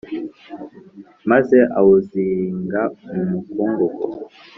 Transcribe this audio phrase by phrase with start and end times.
[1.29, 2.81] maze awuziringa
[3.13, 4.01] mu mukungugu.